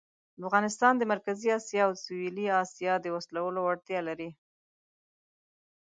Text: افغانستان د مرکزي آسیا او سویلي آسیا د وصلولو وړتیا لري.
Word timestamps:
افغانستان 0.49 0.93
د 0.97 1.03
مرکزي 1.13 1.47
آسیا 1.59 1.83
او 1.87 1.93
سویلي 2.03 2.45
آسیا 2.63 2.93
د 2.99 3.05
وصلولو 3.15 3.59
وړتیا 3.63 3.99
لري. 4.07 4.29